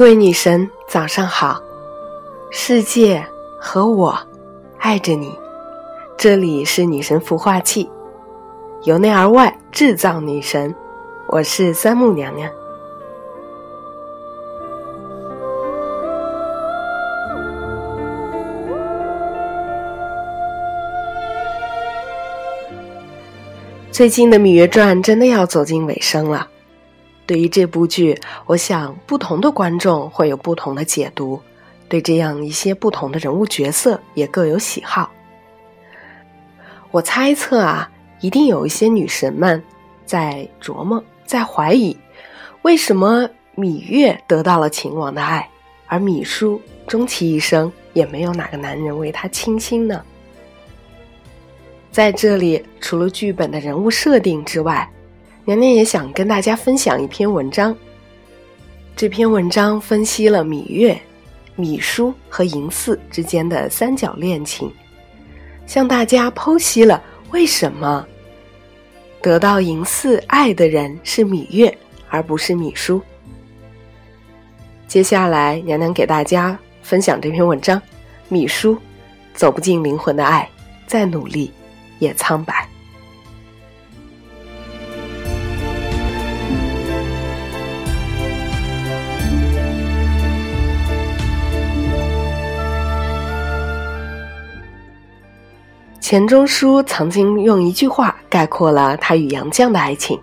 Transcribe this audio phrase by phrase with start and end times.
[0.00, 1.60] 各位女神，早上好！
[2.50, 3.22] 世界
[3.60, 4.18] 和我
[4.78, 5.38] 爱着你。
[6.16, 7.90] 这里是女神孵化器，
[8.84, 10.74] 由内而外制造女神。
[11.28, 12.50] 我是三木娘娘。
[23.92, 26.48] 最近的《芈月传》真的要走进尾声了。
[27.30, 31.40] 对于这部剧，我想不同的观众会有不同的解读，
[31.88, 35.08] 对这样一些不同的人物角色也各有喜好。
[36.90, 37.88] 我猜测啊，
[38.20, 39.62] 一定有一些女神们
[40.04, 41.96] 在琢磨、在怀疑，
[42.62, 45.48] 为什么芈月得到了秦王的爱，
[45.86, 50.02] 而芈姝终其一生也没有哪个男人为她倾心呢？
[51.92, 54.90] 在这里，除了剧本的人物设定之外，
[55.46, 57.74] 娘娘也想跟大家分享一篇文章。
[58.94, 61.00] 这篇文章分析了芈月、
[61.56, 64.70] 芈姝和嬴驷之间的三角恋情，
[65.66, 68.06] 向大家剖析了为什么
[69.22, 71.76] 得到嬴驷爱的人是芈月，
[72.10, 73.00] 而不是芈姝。
[74.86, 77.80] 接下来，娘娘给大家分享这篇文章：
[78.30, 78.76] 芈姝
[79.32, 80.48] 走不进灵魂的爱，
[80.86, 81.50] 再努力
[81.98, 82.68] 也苍白。
[96.10, 100.18] 钱钟书曾经用一句话概括了他与杨绛的爱情：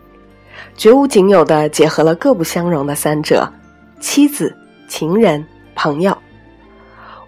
[0.76, 3.50] 绝无仅有的结合了各不相容的三者——
[4.02, 4.54] 妻子、
[4.89, 5.42] 情人、
[5.76, 6.17] 朋友。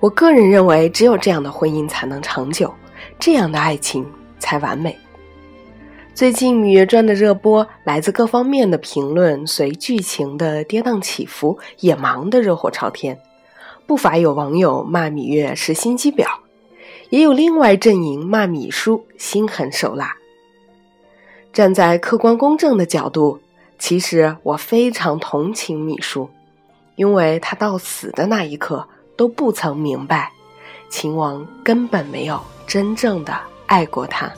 [0.01, 2.69] 我个人认为，只有这样的婚姻才能长久，
[3.17, 4.05] 这样的爱情
[4.39, 4.93] 才完美。
[6.13, 13.17] 最近《芈月传》的热播，来自各方面的评论，随剧情的跌宕起伏，也忙得热火朝天。
[13.87, 16.25] 不乏有网友骂芈月是心机婊。
[17.09, 20.15] 也有另外阵营骂芈姝心狠手辣。
[21.51, 23.39] 站在客观公正的角度，
[23.79, 26.29] 其实我非常同情芈姝，
[26.95, 28.87] 因为她到死的那一刻
[29.17, 30.31] 都不曾明白，
[30.89, 34.31] 秦王根本没有真正的爱过她。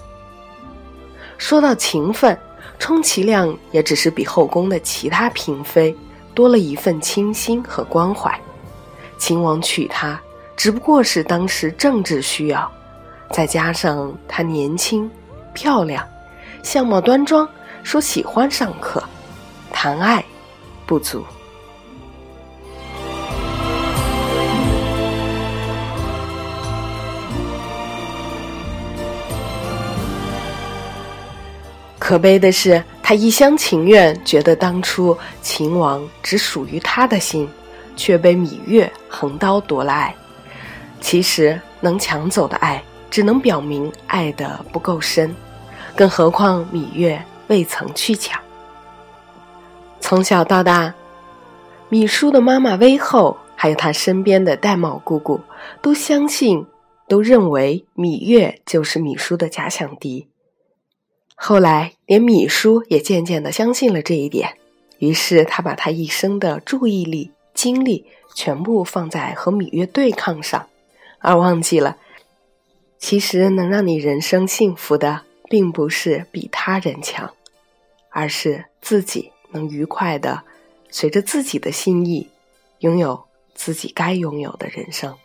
[1.38, 2.38] 说到情分，
[2.80, 5.94] 充其量也只是比后宫的其他嫔妃
[6.34, 8.40] 多了一份倾心和关怀。
[9.18, 10.20] 秦王娶她。
[10.62, 12.72] 只不过是当时政治需要，
[13.32, 15.10] 再加上她年轻、
[15.54, 16.08] 漂亮、
[16.62, 17.50] 相貌端庄，
[17.82, 19.04] 说喜欢上课，
[19.72, 20.24] 谈爱
[20.86, 21.26] 不足。
[31.98, 37.50] 可悲的是，她一厢情愿，觉得当初秦王只属于她的心，
[37.96, 40.16] 却被芈月横刀夺了爱。
[41.02, 45.36] 其实能抢走的爱，只能表明爱的不够深，
[45.96, 48.40] 更何况芈月未曾去抢。
[50.00, 50.94] 从小到大，
[51.90, 55.42] 芈姝的妈妈威后，还有她身边的戴瑁姑姑，
[55.82, 56.66] 都相信，
[57.08, 60.28] 都认为芈月就是芈姝的假想敌。
[61.36, 64.58] 后来，连芈姝也渐渐的相信了这一点，
[65.00, 70.68] 于是她把她一生的注意力、精力全部放在和芈月对抗上。
[71.22, 71.98] 而忘记了，
[72.98, 77.34] 其实能让你人生幸福的，并不是比他人强，
[78.10, 80.44] 而是自己能愉快的，
[80.90, 82.30] 随着自己的心意，
[82.80, 85.16] 拥有自己该拥有的人生。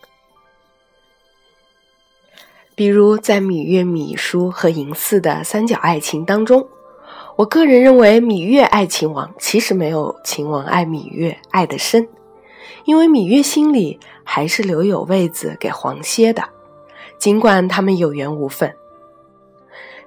[2.74, 6.69] 比如在芈月、芈姝和嬴驷的三角爱情当中，
[7.37, 12.06] 我个人认为芈月爱秦王，其实没有秦王爱芈月爱的深。
[12.87, 16.49] 因为芈月心里还是留有位子给黄歇的，
[17.19, 18.75] 尽管他们有缘无分。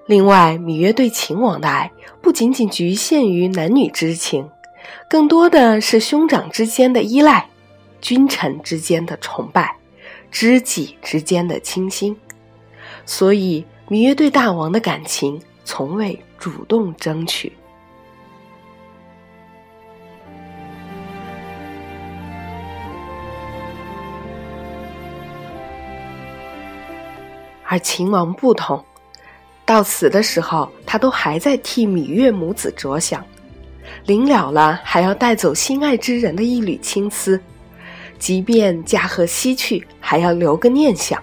[0.05, 1.91] 另外，芈月对秦王的爱
[2.21, 4.49] 不仅仅局限于男女之情，
[5.09, 7.49] 更多的是兄长之间的依赖、
[8.01, 9.75] 君臣之间的崇拜、
[10.31, 12.15] 知己之间的倾心。
[13.05, 17.51] 所以，芈月对大王的感情从未主动争取。
[27.71, 28.83] 而秦王不同，
[29.63, 33.23] 到死的时候，他都还在替芈月母子着想，
[34.07, 37.39] 临了了还要带走心爱之人的一缕青丝，
[38.17, 41.21] 即便驾鹤西去，还要留个念想。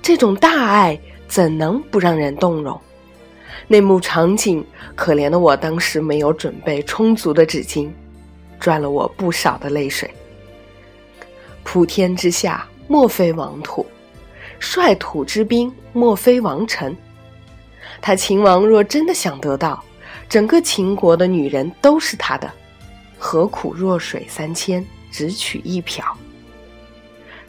[0.00, 0.98] 这种大爱
[1.28, 2.80] 怎能不让人动容？
[3.66, 7.90] 那幕场景，可怜的我当时没有准备充足的纸巾，
[8.58, 10.10] 赚了我不少的泪水。
[11.62, 13.84] 普天之下，莫非王土；
[14.58, 16.96] 率土之滨，莫非王臣。
[18.00, 19.82] 他秦王若真的想得到
[20.28, 22.50] 整个秦国的女人都是他的，
[23.18, 26.04] 何苦弱水三千，只取一瓢？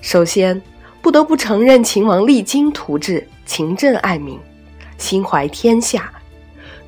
[0.01, 0.59] 首先，
[1.01, 4.39] 不得不承认秦王励精图治，勤政爱民。
[4.97, 6.11] 心怀天下，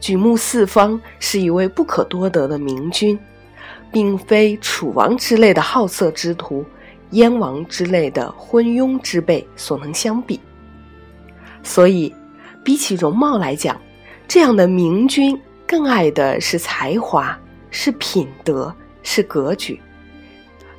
[0.01, 3.17] 举目四方，是一位不可多得的明君，
[3.89, 6.65] 并非楚王之类的好色之徒、
[7.11, 10.39] 燕王之类的昏庸之辈所能相比。
[11.63, 12.13] 所以，
[12.63, 13.79] 比起容貌来讲，
[14.27, 18.73] 这样的明君更爱的是才华，是品德，
[19.03, 19.79] 是格局。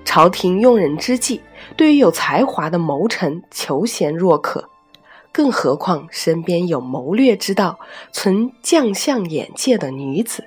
[0.05, 1.40] 朝廷用人之际，
[1.76, 4.69] 对于有才华的谋臣求贤若渴。
[5.31, 7.78] 更何况身边有谋略之道、
[8.12, 10.44] 存将相眼界的女子。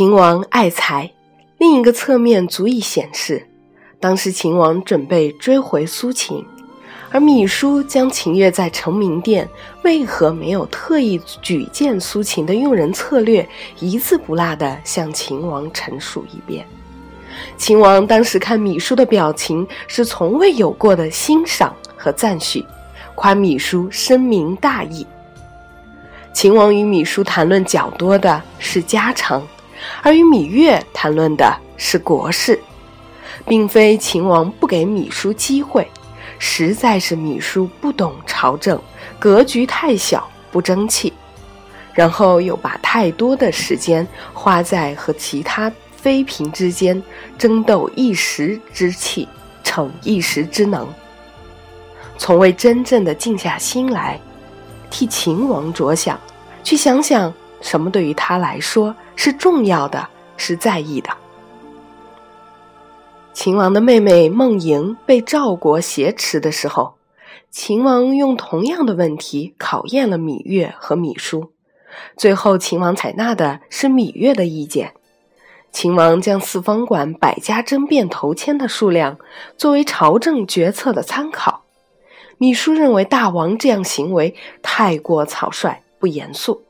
[0.00, 1.10] 秦王爱才，
[1.58, 3.46] 另一个侧面足以显示，
[4.00, 6.42] 当时秦王准备追回苏秦。
[7.10, 9.46] 而芈姝将秦越在成明殿
[9.82, 13.46] 为何没有特意举荐苏秦的用人策略，
[13.78, 16.64] 一字不落地向秦王陈述一遍。
[17.58, 22.64] 秦王当时看芈姝的表情是从未有过的欣赏和赞许，
[23.14, 25.06] 夸芈姝深明大义。
[26.32, 29.46] 秦王与芈姝谈论较多的是家常，
[30.02, 32.60] 而与芈月谈论的是国事，
[33.46, 35.88] 并非秦王不给芈姝机会。
[36.42, 38.80] 实在是芈姝不懂朝政，
[39.18, 41.12] 格局太小，不争气，
[41.92, 47.02] 然后又把太多的时间花在和其他妃嫔之间
[47.36, 49.28] 争斗一时之气，
[49.62, 50.88] 逞一时之能，
[52.16, 54.18] 从未真正的静下心来，
[54.88, 56.18] 替秦王着想，
[56.64, 57.30] 去想想
[57.60, 61.10] 什么对于他来说是重要的，是在意的。
[63.32, 66.94] 秦王的妹妹孟莹被赵国挟持的时候，
[67.50, 71.50] 秦王用同样的问题考验了芈月和芈姝，
[72.16, 74.92] 最后秦王采纳的是芈月的意见。
[75.72, 79.18] 秦王将四方馆百家争辩头签的数量
[79.56, 81.62] 作为朝政决策的参考。
[82.38, 86.64] 芈姝认为大王这样行为太过草率不严肃，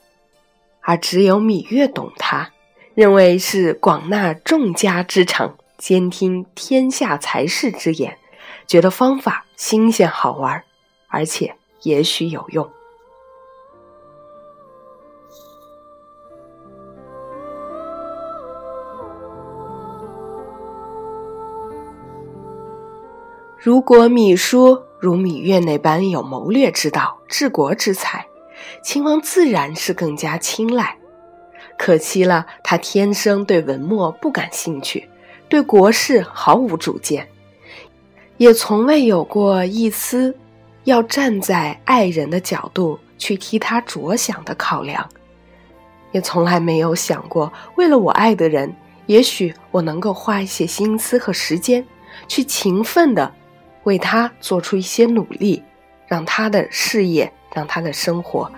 [0.83, 2.51] 而只有芈月懂他，
[2.95, 5.57] 认为是广纳众家之长。
[5.79, 8.19] 兼听天下才士之言，
[8.67, 10.63] 觉得方法新鲜好玩，
[11.09, 12.71] 而且也许有用。
[23.57, 28.27] 如果芈姝如芈月那般有谋略之道、治国之才，
[28.83, 30.97] 秦王自然是更加青睐。
[31.79, 35.09] 可惜了，他天生对文墨不感兴趣。
[35.49, 37.27] 对国事毫无主见，
[38.37, 40.33] 也从未有过一丝
[40.85, 45.09] 要站在爱人的角度去替他着想的考量，
[46.13, 48.73] 也从来没有想过为了我爱的人，
[49.07, 51.85] 也许我能够花一些心思和时间，
[52.29, 53.35] 去勤奋的
[53.83, 55.61] 为他做出一些努力，
[56.07, 58.51] 让他的事业，让他的生活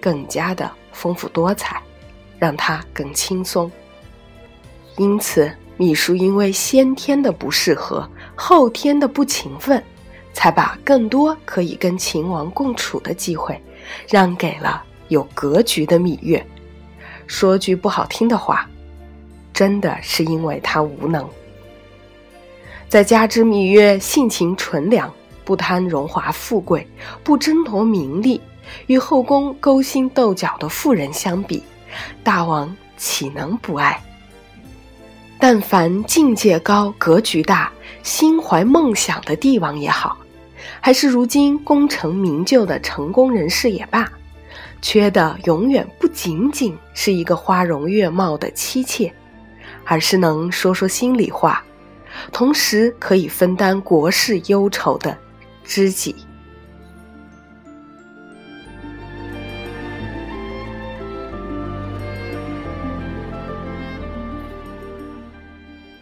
[0.00, 1.82] 更加的丰富多彩，
[2.38, 3.70] 让他更轻松。
[4.96, 5.50] 因此。
[5.80, 9.82] 芈姝因为先天的不适合，后天的不勤奋，
[10.34, 13.58] 才把更多可以跟秦王共处的机会，
[14.06, 16.46] 让给了有格局的芈月。
[17.26, 18.68] 说句不好听的话，
[19.54, 21.26] 真的是因为他无能。
[22.86, 25.10] 再加之芈月性情纯良，
[25.44, 26.86] 不贪荣华富贵，
[27.22, 28.40] 不争夺名利，
[28.86, 31.62] 与后宫勾心斗角的妇人相比，
[32.22, 34.02] 大王岂能不爱？
[35.38, 40.16] 但凡境界高、格局大、心怀梦想的帝王也好，
[40.80, 44.06] 还是如今功成名就的成功人士也罢，
[44.82, 49.10] 缺的永远不仅仅是一个花容月貌的妻妾，
[49.84, 51.64] 而是能说说心里话，
[52.30, 55.16] 同时可以分担国事忧愁的
[55.70, 56.16] 知己。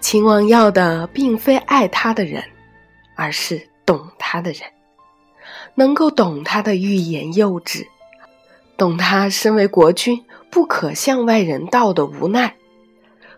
[0.00, 2.42] 秦王要的并非爱他的人，
[3.14, 4.62] 而是懂他的人，
[5.75, 7.87] 能够懂他的欲言又止，
[8.78, 12.56] 懂他身为国君不可向外人道的无奈，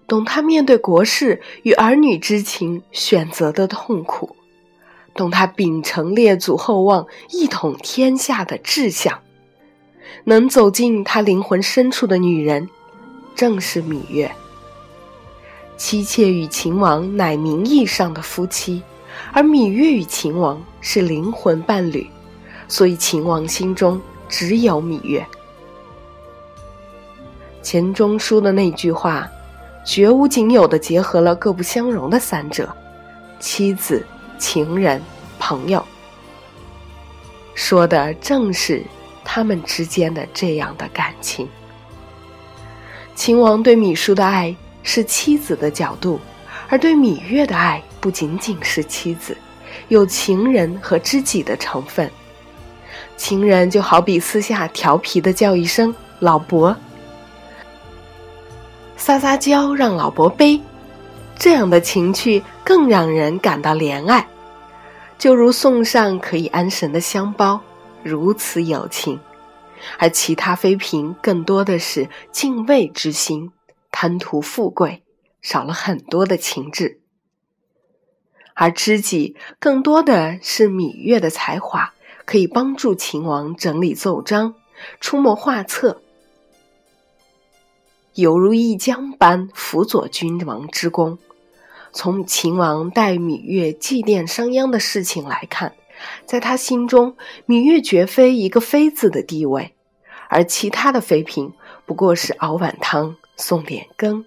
[0.06, 4.36] 懂他面对国事与儿女之情选择的痛苦，
[5.20, 9.18] 懂他秉承列祖厚望、一统天下的志向。
[10.24, 12.70] 能走进他灵魂深处的女人，
[13.34, 14.32] 正是芈月。
[15.76, 18.82] 妻妾与秦王乃名义上的夫妻，
[19.30, 22.08] 而芈月与秦王是灵魂伴侣，
[22.66, 25.26] 所以秦王心中只有芈月。
[27.60, 29.28] 钱钟书的那句话，
[29.84, 32.74] 绝无仅有的结合了各不相容的三者：
[33.38, 34.02] 妻子、
[34.40, 35.00] 情人、
[35.38, 35.84] 朋友。
[37.54, 38.82] 说的正是
[39.22, 41.46] 他们之间的这样的感情。
[43.14, 46.18] 秦王对芈姝的爱是妻子的角度，
[46.70, 49.36] 而对芈月的爱不仅仅是妻子，
[49.88, 52.10] 有情人和知己的成分。
[53.18, 56.74] 情人就好比私下调皮的叫一声“老伯”。
[58.96, 60.58] 撒撒娇让老伯背，
[61.38, 64.28] 这样的情趣更让人感到怜爱，
[65.18, 67.60] 就如送上可以安神的香包，
[68.04, 69.18] 如此有情；
[69.98, 73.50] 而其他妃嫔更多的是敬畏之心，
[73.90, 75.02] 贪图富贵，
[75.42, 76.98] 少了很多的情致；
[78.54, 81.92] 而知己更多的是芈月的才华，
[82.24, 84.54] 可以帮助秦王整理奏章，
[85.00, 86.00] 出谋划策。
[88.14, 91.18] 犹如一将般辅佐君王之功。
[91.92, 95.74] 从秦王待芈月祭奠商鞅的事情来看，
[96.24, 97.16] 在他心中，
[97.46, 99.74] 芈月绝非一个妃子的地位，
[100.28, 101.52] 而其他的妃嫔
[101.86, 104.24] 不过是熬碗汤、送点羹、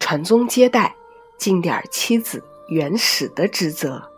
[0.00, 0.94] 传宗接代、
[1.38, 4.10] 尽点妻子原始的职责。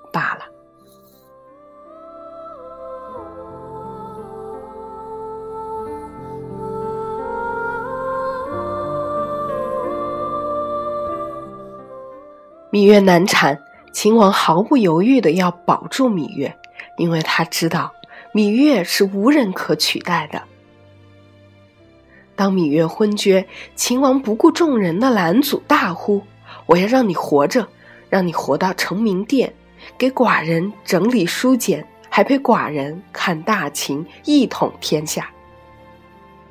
[12.77, 13.59] 芈月难产，
[13.91, 16.55] 秦王毫不犹豫的要保住芈月，
[16.99, 17.95] 因为他知道
[18.35, 20.43] 芈月是无人可取代的。
[22.35, 26.23] 当芈月昏厥，秦王不顾众人的拦阻，大呼
[26.69, 27.67] ：“我要让你活着，
[28.11, 29.55] 让你活到成明殿，
[29.97, 35.31] 给寡人整理书简，还陪寡人看大秦，一统天下。”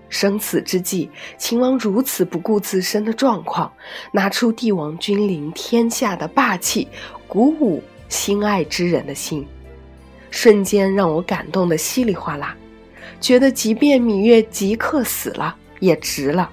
[0.09, 3.71] 生死之际，秦王如此不顾自身的状况，
[4.11, 6.87] 拿出帝王君临天下的霸气，
[7.27, 9.45] 鼓舞心爱之人的心，
[10.29, 12.55] 瞬间让我感动的稀里哗啦，
[13.19, 16.49] 觉得即便芈月即刻死了也值了。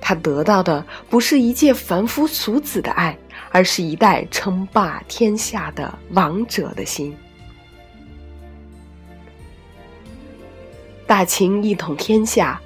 [0.00, 3.16] 他得到的不是一介凡夫俗子的爱，
[3.50, 7.14] 而是一代称霸天下的王者的心。
[11.06, 12.60] 大秦一统天下。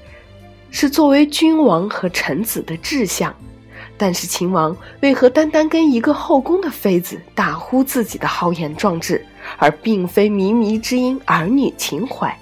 [0.76, 3.33] 是作为君王和臣子的志向，
[3.97, 9.25] 但是秦王为何单单跟一个后宫的妃子大呼自己的豪言壮志，
[9.57, 12.37] 而并非靡靡之音儿女情怀？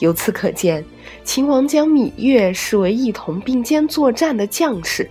[0.00, 0.84] 由此可见，
[1.24, 5.08] 秦王将芈月视为一同并肩作战的将士，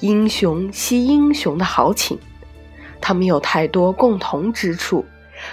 [0.00, 2.18] 英雄惜英雄的豪情，
[3.00, 5.02] 他们有太多共同之处，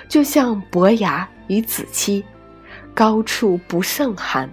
[0.09, 2.25] 就像伯牙与子期，
[2.93, 4.49] 高处不胜寒。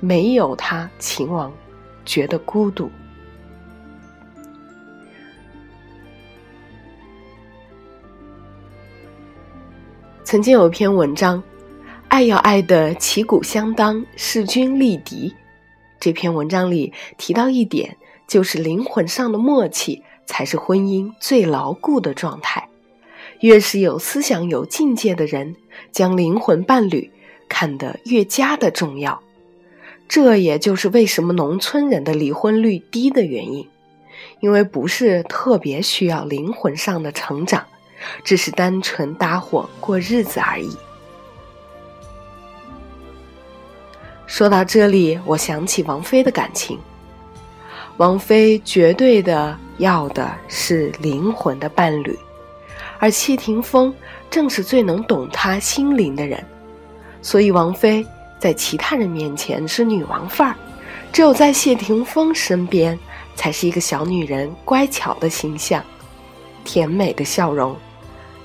[0.00, 1.52] 没有他，秦王
[2.06, 2.90] 觉得孤独。
[10.24, 11.38] 曾经有一篇文章，
[12.08, 15.28] 《爱要爱的旗鼓相当，势均力敌》。
[15.98, 22.68] 这篇文章里提到一点，就是灵魂上的默契才是婚姻最牢固的状态。
[23.40, 25.56] 越是有思想、有境界的人，
[25.92, 27.10] 将灵魂伴侣
[27.48, 29.20] 看得越加的重要。
[30.10, 33.68] 这也就是为什么农村人的离婚率低的原因，
[34.40, 37.64] 因为不是特别需要灵魂上的成长，
[38.24, 40.76] 只是单纯搭伙过日子而已。
[44.26, 46.76] 说到这里，我想起王菲的感情，
[47.96, 52.18] 王菲绝对的要的是灵魂的伴侣，
[52.98, 53.94] 而谢霆锋
[54.28, 56.44] 正是最能懂她心灵的人，
[57.22, 58.04] 所以王菲。
[58.40, 60.56] 在其他人面前是女王范儿，
[61.12, 62.98] 只有在谢霆锋身边，
[63.36, 65.84] 才是一个小女人乖巧的形象，
[66.64, 67.76] 甜美的笑容，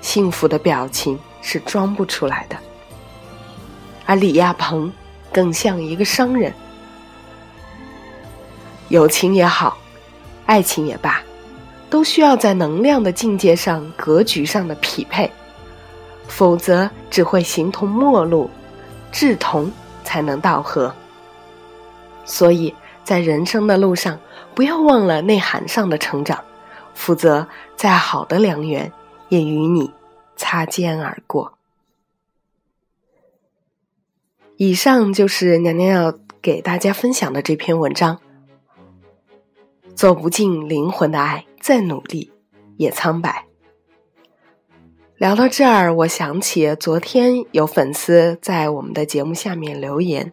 [0.02, 2.58] 幸福的表情是装不出来的。
[4.06, 4.92] 而李亚鹏
[5.32, 6.54] 更像一个商人，
[8.90, 9.78] 友情也好，
[10.46, 11.24] 爱情也罢，
[11.90, 15.32] 都需要在能量的境界上、格局上的匹配，
[16.28, 18.50] 否则只会形同陌路，
[19.10, 19.72] 志同。
[20.06, 20.96] 才能道合。
[22.24, 24.18] 所以在人生的路上，
[24.56, 26.42] 不要忘了内涵上的成长，
[26.94, 28.92] 否则再好的良缘
[29.28, 29.92] 也与你
[30.38, 31.58] 擦肩而过。
[34.56, 38.22] 以上就是娘娘要给大家分享的这篇文章。
[39.94, 42.32] 走不进灵魂的爱，再努力
[42.78, 43.46] 也苍白。
[45.18, 50.30] 聊到这儿，我想起昨天有粉丝在我们的节目下面留言，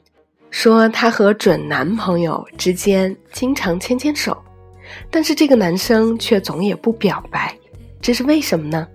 [0.50, 4.36] 说她和准男朋友之间经常牵牵手，
[5.08, 7.56] 但是这个男生却总也不表白，
[8.00, 8.88] 这是为什么呢？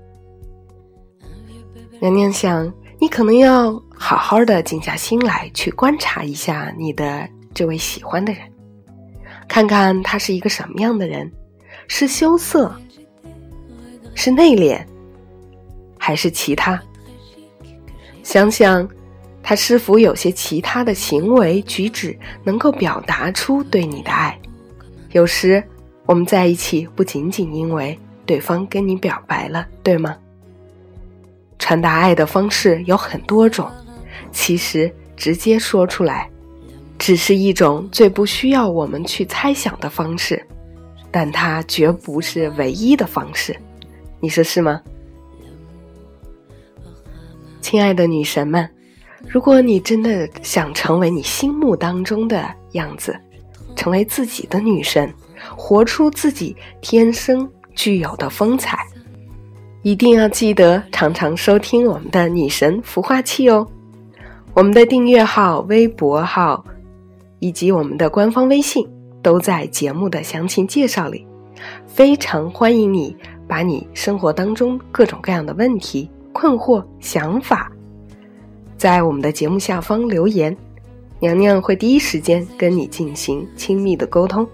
[2.01, 8.41] 娘娘想，你可能要好好的静下心来，去观察一下你的这位喜欢的人。
[9.47, 11.31] 看看他是一个什么样的人，
[11.87, 12.75] 是羞涩，
[14.15, 14.85] 是内敛，
[16.07, 16.81] 还是其他？
[18.23, 18.87] 想想
[19.43, 24.39] 他是否有些其他的行为举止能够表达出对你的爱？
[25.11, 25.61] 有时
[26.05, 30.15] 我们在一起不仅仅因为对方跟你表白了，对吗？
[31.59, 33.69] 传达爱的方式有很多种，
[34.31, 36.29] 其实直接说出来。
[36.97, 40.41] 只是一种最不需要我们去猜想的方式，
[41.11, 43.53] 但它绝不是唯一的方式，
[44.21, 44.81] 你说是吗？
[47.69, 48.65] 亲爱的女神们，
[49.27, 53.13] 如果你真的想成为你心目当中的样子，
[53.75, 55.13] 成为自己的女神，
[55.53, 57.45] 活出自己天生
[57.75, 58.87] 具有的风采，
[59.81, 63.67] 一定要记得常常收听我们的女神孵化器哦，
[64.53, 66.63] 我们的订阅号、微博号。
[67.39, 68.87] 以及我们的官方微信
[69.21, 71.27] 都在节目的详情介绍里，
[71.85, 73.13] 非常欢迎你
[73.45, 77.71] 把你生活当中各种各样的问题、困惑、想法，
[78.77, 80.55] 在我们的节目下方留言，
[81.19, 84.47] 娘娘会第一时间跟你进行亲密的沟通。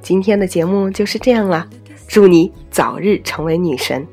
[0.00, 1.68] 今天的节目就是这样了，
[2.06, 4.06] 祝你早日成为女神。